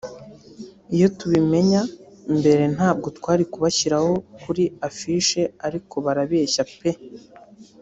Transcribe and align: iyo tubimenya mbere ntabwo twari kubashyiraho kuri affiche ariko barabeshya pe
iyo 0.95 1.07
tubimenya 1.17 1.81
mbere 2.37 2.63
ntabwo 2.75 3.07
twari 3.17 3.43
kubashyiraho 3.51 4.11
kuri 4.41 4.63
affiche 4.89 5.39
ariko 5.67 5.95
barabeshya 6.05 6.63
pe 6.77 6.91